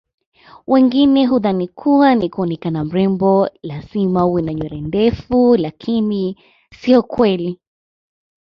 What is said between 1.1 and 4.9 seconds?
hudhani kuwa ili kuonekana mrembo lazima uwe na nywele